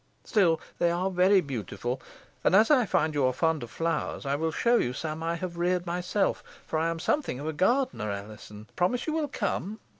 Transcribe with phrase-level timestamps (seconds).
[0.23, 2.01] Still, they are very beautiful;
[2.43, 5.35] and, as I find you are fond of flowers, I will show you some I
[5.35, 8.65] have reared myself, for I am something of a gardener, Alizon.
[8.75, 9.79] Promise you will come."